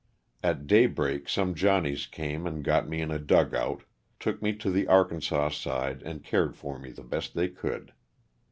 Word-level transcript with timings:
At 0.41 0.65
daybreak 0.65 1.29
some 1.29 1.53
"Johnnies" 1.53 2.07
came 2.07 2.47
and 2.47 2.63
got 2.63 2.89
me 2.89 3.01
in 3.01 3.11
a 3.11 3.19
dugout, 3.19 3.83
took 4.19 4.41
me 4.41 4.55
to 4.55 4.71
the 4.71 4.87
Arkansas 4.87 5.49
side 5.49 6.01
and 6.01 6.23
cared 6.23 6.55
for 6.57 6.79
me 6.79 6.89
the 6.89 7.03
best 7.03 7.35
they 7.35 7.49
could. 7.49 7.93